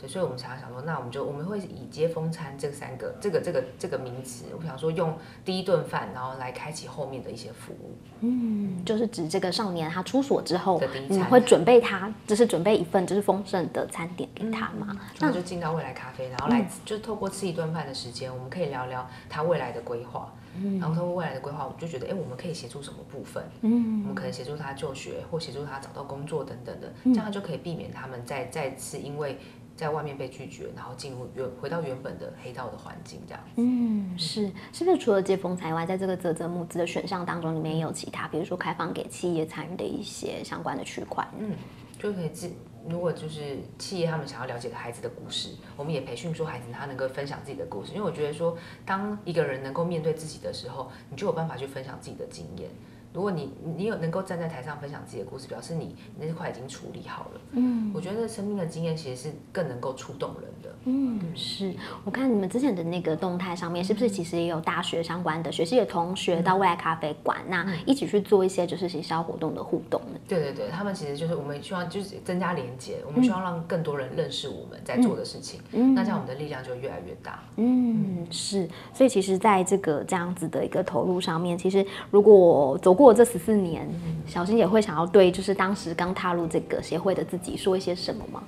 [0.00, 7.94] 对，所以我们常常想说，那我们就我们会以接风餐这三个这个这个这个名词，我想说用第一顿饭，然后来开启后面的一些服务。
[8.20, 14.96] 嗯，就是指这个少年他出所之后，你会准备他，就是准备一份就是丰盛的餐点给他嘛？
[15.18, 20.32] 那、嗯、就进到未来咖啡，然后来、嗯、就透过吃一顿饭的时间，我们可以聊聊他未来的规划。
[20.56, 23.40] 嗯，然后通过未来的规划，我就觉得，哎，我们可以协助什么部分？
[23.60, 29.38] 嗯，我们可能协助他就学，或协助他找到工作等等的，这样就可以避免他们再再次因为
[29.80, 33.42] 在外面被拒绝，然后进入原回到原本的黑道的环境这样。
[33.56, 41.26] 嗯，是，是不是除了接风采外，在这个泽泽募资的选项当中，里面也有其他，比如说开放给企业参与的一些相关的区块？
[41.38, 41.56] 嗯，
[41.98, 42.50] 就可以自。
[42.88, 52.70] 如果就是企业他们想要了解的孩子的故事，我们也培训说孩子他能够分享自己的故事，因为我觉得说，当一个人能够面对自己的时候，你就有办法去分享自己的经验。
[53.12, 57.40] 如果你你有能够站在台上分享自己的故事，表示你那块已经处理好了。
[57.52, 60.70] 嗯，我觉得生命的经验其实是更能够触动人的。
[60.84, 61.74] 嗯，是。
[62.04, 70.20] 我看你们之前的那个动态上面，是不是其实也有大学相关的学习的同学到未来咖啡馆，嗯、那一起去做一些就是行销活动的互动呢？
[70.28, 77.42] 对对对，他们其实就是我们希望就是增加连接，我们希望让更多人认识我们在做的事情，嗯、那这样我们的力量就越来越大。
[77.56, 83.88] 嗯，是，所以其实在这个这样子的一个投入上面，其实如果走过这十四年，
[84.26, 88.42] 小新也会想要对就是当时刚踏入这个协会的自己说一些什么吗？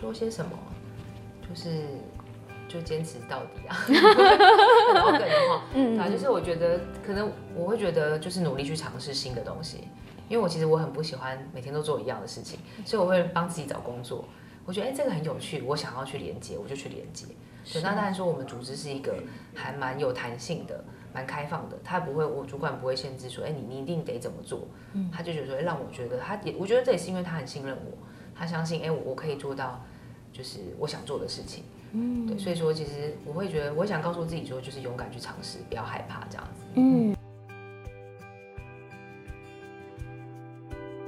[0.00, 0.52] 说些什么？
[1.46, 1.82] 就是
[2.66, 3.76] 就坚持到底啊！
[5.74, 9.88] 嗯，啊，就是我觉得可能我会觉得就是努力去尝试新的东西，
[10.26, 14.24] 因为我其实我很不喜欢每天都做一样的事情，所以我会帮自己找工作。
[14.68, 17.24] 我觉得哎，这个很有趣，我想要去连接，我就去连接。
[17.72, 19.16] 对，那当然说我们组织是一个
[19.54, 20.84] 还蛮有弹性的。
[21.10, 27.96] 蛮开放的，他不会，我主管不会限制说，哎，你你一定得怎么做，嗯，他就觉得说，让我觉得他也，我觉得这也是因为他很信任我，
[28.34, 29.82] 他相信，哎，我我可以做到，
[30.34, 37.16] 就是我想做的事情，嗯，对，所以说其实我会觉得，我想告诉自己说，就是勇敢去尝试，不要害怕这样子，嗯。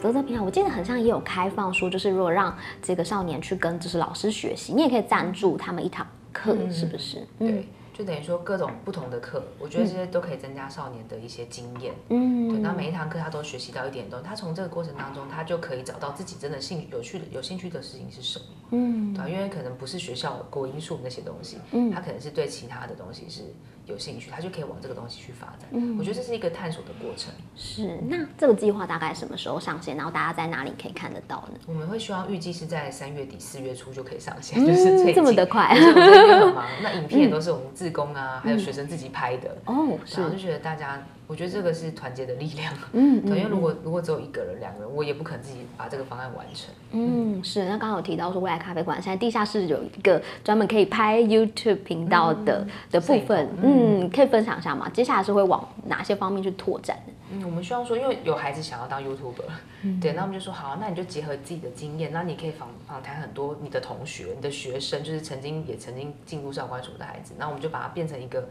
[0.00, 7.26] 啧啧平台，我记得很像也有开放说，就是如果让这个少年去跟就是老师学习，你也可以赞助他们一堂课，嗯、是不是？
[7.38, 7.66] 对。
[7.92, 11.92] 就等于说各种不同的课，我觉得这些都可以增加少年的一些经验。
[12.08, 18.44] 嗯，对，那每一堂课他都学习到一点东西，他从这个过程当中，他就可以找到自己真的兴有趣的、有兴趣的事情是什么。
[18.70, 23.42] 嗯，对，因为可能不是学校国英数那些东西，嗯，他可能是对其他的东西是。
[23.86, 25.68] 有兴趣，他就可以往这个东西去发展。
[25.72, 27.32] 嗯，我觉得这是一个探索的过程。
[27.56, 29.96] 是，那这个计划大概什么时候上线？
[29.96, 31.58] 然后大家在哪里可以看得到呢？
[31.66, 35.74] 我们会希望预计是在三月底四月初就可以上线，嗯、就是这么的快。
[35.74, 39.56] 我很忙，那影片也都是我们自工啊， 嗯、还有学生自己拍的。
[39.64, 40.20] 哦，是。
[40.20, 41.02] 然后就觉得大家。
[41.30, 46.74] 我觉得这个是团结的力量，嗯， 对，因为如果如果只有一个人、两个人，我也不可能自己把这个方案完成。
[46.90, 47.62] 嗯，是。
[47.66, 54.90] 那刚刚有提到说，未来咖啡馆现在地下室有一个专门可以拍 YouTube 频道的、嗯、的部分，嗯，嗯，可以分享一下吗？
[54.92, 56.98] 接下来是会往哪些方面去拓展？
[57.30, 59.44] 嗯，我们希望说，因为有孩子想要当 YouTuber，
[59.86, 68.48] 嗯，对，那我们就说好，那你就结合自己的经验，那你可以访访谈很多你的同学、你的学生，就是曾经也曾经进入少管所的孩子，那我们就把它变成一个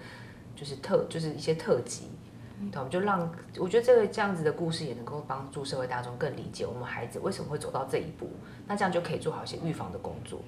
[0.55, 2.03] 就是特，就是一些特辑。
[2.71, 8.29] 对，我们就让我觉得这个这样子的故事也能够帮助社会大众更理解我们孩子为什么会走到这一步，
[8.67, 10.41] 那这样就可以做好一些预防的工作，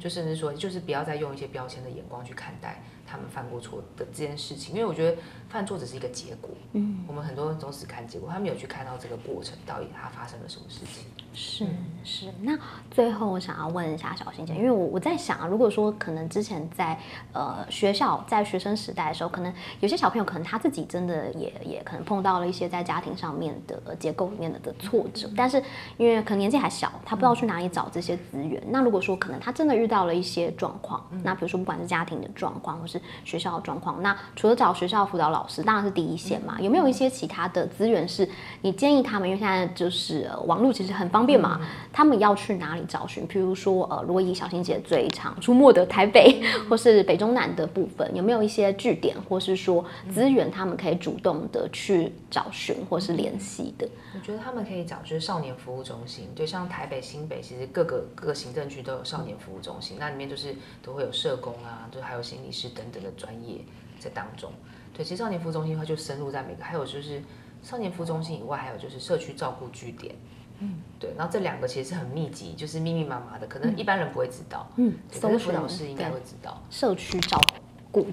[0.00, 5.16] 就甚至说就是不要再用一些标签的眼光去看待他们犯过错的这件事情，因为我觉得
[5.48, 11.04] 犯错只是一个结果，嗯，我们很多人总是看结果，他没有去看到这个过程到底他发生了什么事情。
[11.34, 11.64] 是
[12.02, 12.58] 是，那
[12.90, 16.98] 最后我想要问一下小欣姐，因为我我在想啊，如果说可能之前在
[17.32, 25.62] 呃学校在学生时代的时候，可能有些小朋友可能他自己真的也也可能碰到了一些在家庭上面的结构里面的的挫折，但是
[25.96, 28.60] 因为可能年纪还小，他不知道去哪里找这些资源。
[28.70, 38.28] 那如果说可能他真的遇到了一些状况，那比如说不管是家庭的状况或是学校的状况，那除了找学校辅导老老师当然是第一线嘛，有没有一些其他的资源是
[38.62, 39.28] 你建议他们？
[39.28, 41.60] 因为现在就是、呃、网络其实很方便嘛，
[41.92, 43.24] 他们要去哪里找寻？
[43.28, 53.88] 譬如说，呃，如果以小新姐最常出没的台北或是北中南的部分，有没有一些据点，或是说资源，他们可以主动的去找寻或是联系的？
[54.12, 63.58] 我觉得他们可以找就是少年服务中心，对，像台北、新北，其实各个各个行政区都有少年服务中心，那里面就是都会有社工啊，就还有心理师等等的专业
[63.98, 64.50] 在当中。
[64.92, 67.22] 对，其实少年服务中心的话就深入在每个，还有就是
[67.62, 70.14] 少年服务中心以外，还有就是社区照顾据点。
[70.60, 74.68] 嗯，对，然后这两个其实是很密集，就是密密麻麻的，可能一般人不会知道。
[74.76, 76.60] 嗯，可是辅导师应该会知道。
[76.70, 77.62] 社区照顾。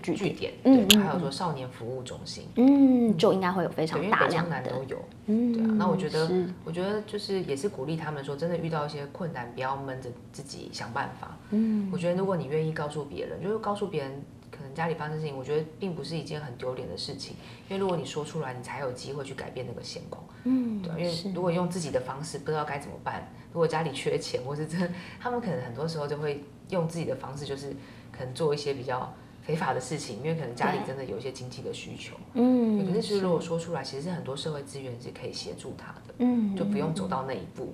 [0.01, 5.67] 据据点，嗯，还有说少年服务中心，嗯，就应该会有非常大量的，都有，嗯，对啊。
[5.77, 6.27] 那我觉得，
[6.63, 11.37] 我觉得就是也是鼓励他们说，真的遇到一些困难，不要闷着自己想办法。
[11.51, 14.23] 嗯，我觉得如果你愿意告诉别人，就是告诉别人
[14.55, 17.35] 可能家里发生事情，我觉得并不是一件很丢脸的事情，
[17.69, 20.23] 因为如果你说出来，你才有机会去改变那个现况。
[20.43, 27.75] 嗯，对，因为如果用自己的方式不知道该怎么办，如果家里缺钱，或是真，他们可能很多时候就会用自己的方式，就是
[28.11, 29.13] 可能做一些比较。
[29.45, 37.71] 非法的事情，因为可能家里真的有一些经济的需求，嗯，可是其实如果说出来，其实是很多社会资源是可以协助他的，嗯，就不用走到那一步，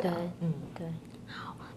[0.00, 0.86] 对，嗯，对。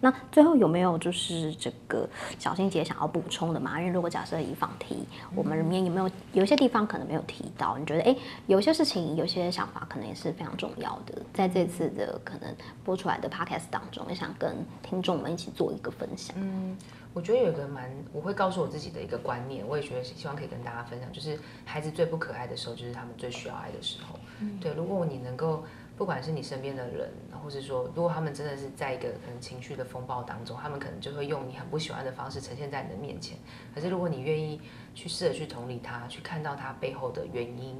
[0.04, 3.80] 好，那最后有没有就是这个小心姐想要补充的嘛？
[3.80, 7.78] 因为如果假设以访题，我们里面有没有有一些地方可能没有提到？
[7.78, 8.14] 你觉得哎，
[8.46, 16.36] 有些事情、有些想法可能也是非常重要的，在这次的可能播出来的 podcast 当中，也想跟听众们一起做一个分享。
[16.38, 16.76] 嗯。
[17.14, 24.18] 我觉得有一个蛮，我会告诉我自己的一个观念，我也觉得希望可以跟大家分享，就是孩子最不可爱的时候，就是他们最需要爱的时候。
[24.40, 25.62] 嗯、对，如果你能够，
[25.96, 27.08] 不管是你身边的人，
[27.42, 33.38] 或是说，如果他们真的是在一个可能情绪的风暴当中，他们可能就会用你很不喜欢的方式呈现在你的面前。
[33.74, 34.60] 可是如果你愿意
[34.94, 37.76] 去试着去同理他，去看到他背后的原因。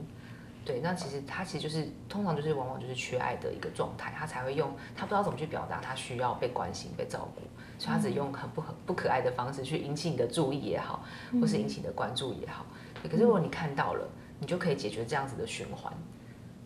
[0.65, 7.43] 对，那其实他其实就是通常就是往往就是缺爱的一个状态，他才会用他不知道怎么去表达他需要被关心、被照顾，
[7.79, 11.05] 所以他只用很不很不可爱的方式去引起你的注意也好，
[11.39, 12.65] 或是引起你的关注也好。
[13.03, 15.93] 可是如果你看到了，你就可以解决这样子的循环。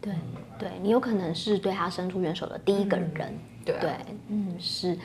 [0.01, 0.15] 对，
[0.59, 3.39] 对你有可能是对他伸出援手的第一个人。
[3.65, 3.97] 对，
[4.29, 4.97] 嗯，是。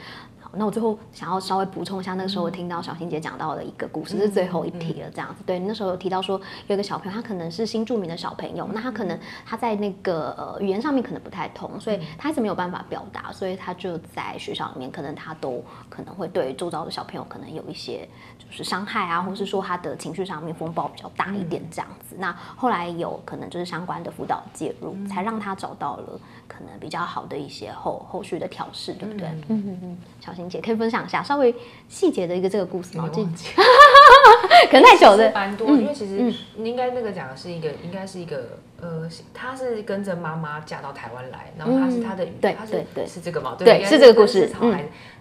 [0.56, 5.44] 那我最后想要稍微补充一下，那个时候我听到小新姐讲到的一个故事，是最后一题了，这样子。
[5.46, 22.16] 对，那时候有提到说，有一个小朋友，他可能是新著名的小朋友，那他可能他在那个呃语言上面可能不太通，所以他一直没有办法表达，所以他就在学校里面，可能他都可能会对周遭的小朋友可能有一些就是伤害啊，或是说他的情绪上面风暴比较大一点这样子。
[22.20, 29.28] 那后来有可能就是相关的辅导介入，才让他找到了可能比较好的一些后后续的调试，对不对？
[29.28, 30.44] 嗯嗯嗯，小欣。
[30.54, 31.56] 姐可以分享一下稍微
[31.88, 33.10] 细节的一个这个故事吗？
[33.12, 33.48] 忘记，
[34.70, 43.56] 可能太久了蛮多，因为其实应该那个讲的是一个，应该是一个呃，他是跟着妈妈嫁到台湾来，然后他是他的，对，他是对是这个嘛？
[43.58, 44.52] 对，是这个故事。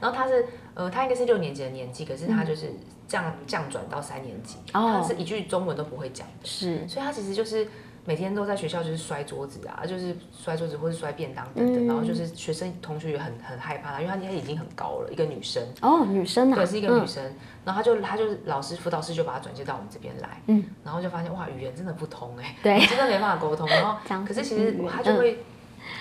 [0.01, 2.75] 然后他是呃，他应该是六年级的年纪，可是他就是
[3.07, 7.67] 降降转到三年级，他是一句中文都不会讲的，是，所以他其实就是。
[8.05, 15.63] 每天都在学校就是摔桌子啊，就是摔桌子或是摔便当等等，嗯、然后就是学生同学也很很害怕他，因为他现在已经很高了，一个女生。
[15.81, 25.39] 哦，女生啊，对，是一个女生，嗯、然后他就他就老师辅导师就把他转接到我们这边来，嗯，然后就发现哇，语言真的不通哎、欸，对，真的没办法沟通，然后 可是其实他就会。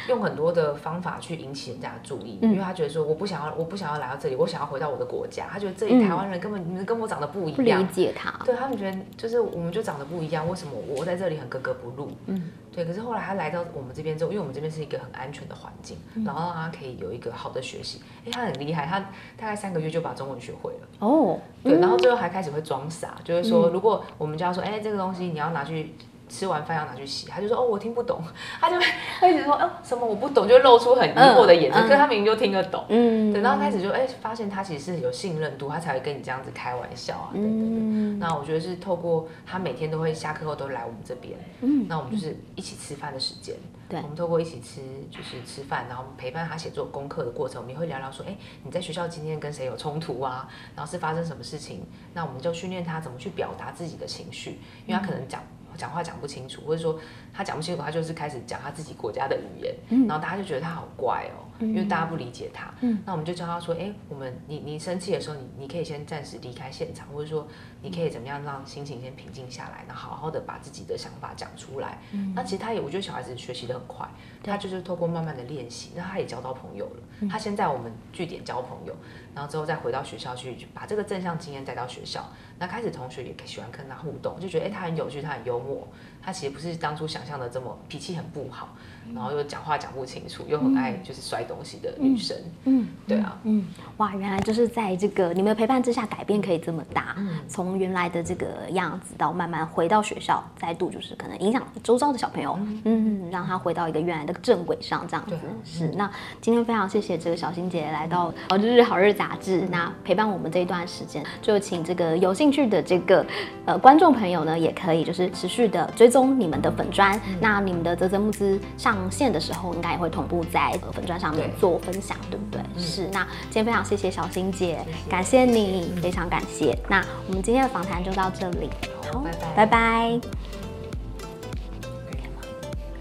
[0.07, 5.47] 用很多的方法去引起人家的注意，因为他觉得说我不想要，我不想要来到这里，我想要回到我的国家。
[5.51, 8.31] 他觉得这里台湾人根本你们跟我长得不一样，不理解他。
[8.45, 12.11] 对，他们觉得就是我们就长得不一样，为什么我在这里很格格不入？
[12.27, 12.85] 嗯，对。
[12.85, 18.01] 可是后来他来到我们这边之后，因为我们这边是一个很安全的环境，然后让他可以有一个好的学习。
[18.25, 18.99] 哎，他很厉害，他
[19.37, 20.87] 大概三个月就把中文学会了。
[20.99, 25.93] 哦，对，然后最后还开始会装傻，就是说如果我们就要说，哎，这个东西你要拿去。
[26.31, 28.23] 吃完饭要拿去洗，他就说哦，我听不懂，
[28.61, 28.77] 他就
[29.19, 32.85] 会一直说哦，什么我不懂，就露出很疑惑的眼神，可是他明明就听得懂。
[32.87, 38.25] 嗯，等到开始就哎发现他其实是有信任度，他才会跟你这样子开玩笑啊等等的。
[38.25, 43.55] 那我觉得是透过他每天都会下课后都来我们这边，嗯，那我们就是一起吃饭的时间，
[43.89, 50.47] 对，我们透过一起吃就是吃饭，然后陪伴他写作功课的过程，我们也会聊聊说，哎，你在学校今天跟谁有冲突啊？
[50.75, 51.85] 然后是发生什么事情？
[52.13, 55.41] 那我们就训练他怎么去表达自己的情绪，因为他可能讲。
[55.77, 56.99] 讲话讲不清楚，或者说
[57.33, 62.73] 他讲不清楚，他就是开始讲他自己国家的语言，嗯、然后大家就觉得他好怪哦，嗯、因为大家不理解他。
[62.81, 67.47] 嗯、那我们就教他说：“哎，我们你你生气的时候，你你可以先暂时离开现场，或者说
[67.81, 71.99] 你可以怎么样让心情先平静下来，然后好好的把自己的想法讲出来。
[72.11, 74.07] 嗯”那其实他也，我觉得小孩子学习的很快，
[74.43, 77.03] 他就是透过慢慢的练习，那他也交到朋友了。
[77.21, 78.95] 嗯、他先在我们据点交朋友，
[79.35, 82.27] 然后之后再回到学校去，把这个正向经验带到学校。
[82.57, 85.87] 那开始同学也喜欢跟他互动，就觉得哎，他很有趣，他很幽默，
[86.21, 88.75] 他其实不是当初想象的这么脾气很不好。
[89.13, 93.65] 然后又讲话讲不清楚，又很爱就是摔东西的女生，嗯，对啊，嗯，
[93.97, 105.35] 哇，原来就是在这个你们的陪伴之下，改变可以这么大，嗯，从原来的这个样子到慢慢回到学校，再度就是可能影响周遭的小朋友，嗯，嗯，让他回到一个原来的正轨上，这样子
[105.65, 105.87] 是。
[105.89, 106.09] 那
[106.39, 113.25] 今天非常谢谢这个小新姐来到《日日好日》杂志，那陪伴我们这一段时间，就请这个有兴趣的这个
[113.65, 119.00] 呃观众朋友呢，也可以就是持续的追踪你们的粉砖，嗯、那你们的泽泽募资上。
[119.01, 122.61] 上线的时候，应该也会同步在粉砖上面做分享，对，对不对？
[122.75, 123.09] 嗯、是。
[123.11, 126.77] 那今天非常谢谢小新姐，谢谢感谢你，非常感谢。
[126.87, 128.69] 那我们今天的访谈就到这里，
[129.11, 130.21] 好，拜拜，拜拜。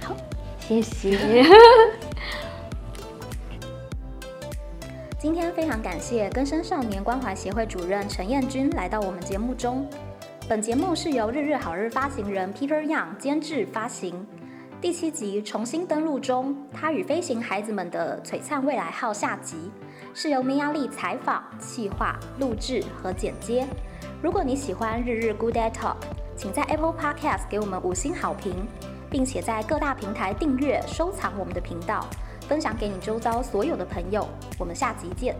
[0.00, 0.16] 好，
[0.58, 1.18] 谢谢。
[5.18, 9.86] 今天非常感谢更生少年关怀协会主任陈彦君来到我们节目中。
[10.48, 14.26] 本节目是由日日好日发行人 Peter Young 监制发行。
[14.80, 19.70] 第七集重新登录中，他与飞行孩子们的璀璨未来号下集
[20.14, 23.66] 是由米亚丽采访、企划、录制和剪接。
[24.22, 25.96] 如果你喜欢日日 Good Day Talk，
[26.34, 28.54] 请在 Apple Podcast 给我们五星好评，
[29.10, 32.06] 并且在各大平台订阅、收藏我们的频道，
[32.48, 34.26] 分享给你周遭所有的朋友。
[34.58, 35.36] 我们下集见。